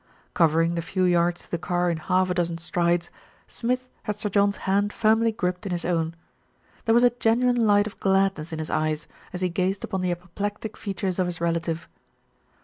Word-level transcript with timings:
Covering 0.33 0.73
the 0.73 0.81
few 0.81 1.03
yards 1.03 1.41
to 1.41 1.51
the 1.51 1.59
car 1.59 1.87
in 1.91 1.97
half 1.97 2.31
a 2.31 2.33
dozen 2.33 2.57
strides, 2.57 3.11
Smith 3.45 3.87
had 4.01 4.17
Sir 4.17 4.29
John's 4.29 4.57
hand 4.65 4.91
firmly 4.91 5.31
gripped 5.31 5.67
in 5.67 5.71
his 5.71 5.85
own. 5.85 6.15
There 6.85 6.95
was 6.95 7.03
a 7.03 7.11
genuine 7.11 7.67
light 7.67 7.85
of 7.85 7.99
gladness 7.99 8.51
in 8.51 8.57
his 8.57 8.71
eyes, 8.71 9.05
as 9.31 9.41
he 9.41 9.49
gazed 9.49 9.83
upon 9.83 10.01
the 10.01 10.09
apoplectic 10.09 10.75
features 10.75 11.19
of 11.19 11.27
his 11.27 11.39
relative. 11.39 11.87